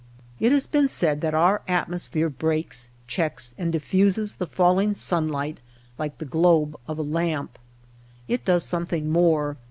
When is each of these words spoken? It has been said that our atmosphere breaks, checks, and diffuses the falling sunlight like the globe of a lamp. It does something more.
It 0.39 0.51
has 0.51 0.65
been 0.65 0.87
said 0.87 1.21
that 1.21 1.35
our 1.35 1.61
atmosphere 1.67 2.27
breaks, 2.27 2.89
checks, 3.05 3.53
and 3.55 3.71
diffuses 3.71 4.33
the 4.37 4.47
falling 4.47 4.95
sunlight 4.95 5.59
like 5.99 6.17
the 6.17 6.25
globe 6.25 6.75
of 6.87 6.97
a 6.97 7.03
lamp. 7.03 7.59
It 8.27 8.43
does 8.43 8.63
something 8.63 9.11
more. 9.11 9.57